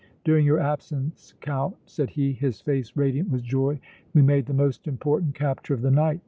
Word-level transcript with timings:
"During 0.23 0.47
your 0.47 0.57
absence, 0.59 1.35
Count," 1.41 1.75
said 1.85 2.09
he, 2.09 2.31
his 2.33 2.59
face 2.59 2.93
radiant 2.95 3.29
with 3.29 3.43
joy, 3.43 3.79
"we 4.15 4.23
made 4.23 4.47
the 4.47 4.51
most 4.55 4.87
important 4.87 5.35
capture 5.35 5.75
of 5.75 5.83
the 5.83 5.91
night! 5.91 6.19